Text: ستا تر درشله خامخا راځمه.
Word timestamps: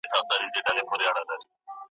ستا 0.11 0.19
تر 0.29 0.41
درشله 0.53 0.81
خامخا 0.89 1.11
راځمه. 1.15 1.45